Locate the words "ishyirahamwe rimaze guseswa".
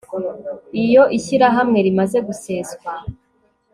1.17-2.91